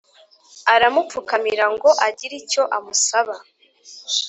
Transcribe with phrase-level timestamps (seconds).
[0.73, 3.35] aramupfukamira ngo agire icyo amusaba